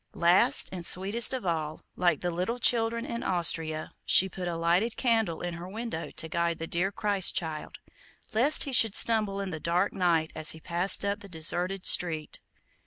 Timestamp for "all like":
1.45-2.21